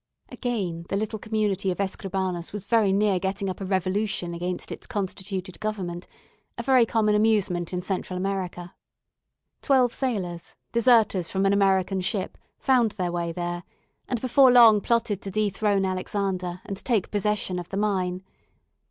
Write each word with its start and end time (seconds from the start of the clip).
Again 0.29 0.87
the 0.89 0.95
little 0.95 1.19
community 1.19 1.69
of 1.69 1.77
Escribanos 1.77 2.51
was 2.51 2.65
very 2.65 2.91
near 2.91 3.19
getting 3.19 3.51
up 3.51 3.61
a 3.61 3.65
revolution 3.65 4.33
against 4.33 4.71
its 4.71 4.87
constituted 4.87 5.59
government 5.59 6.07
a 6.57 6.63
very 6.63 6.87
common 6.87 7.13
amusement 7.13 7.71
in 7.71 7.83
Central 7.83 8.17
America. 8.17 8.73
Twelve 9.61 9.93
sailors, 9.93 10.57
deserters 10.71 11.29
from 11.29 11.45
an 11.45 11.53
American 11.53 12.01
ship, 12.01 12.35
found 12.57 12.93
their 12.93 13.11
way 13.11 13.31
there, 13.31 13.61
and 14.09 14.19
before 14.19 14.51
long 14.51 14.81
plotted 14.81 15.21
to 15.21 15.29
dethrone 15.29 15.85
Alexander, 15.85 16.61
and 16.65 16.77
take 16.77 17.11
possession 17.11 17.59
of 17.59 17.69
the 17.69 17.77
mine. 17.77 18.23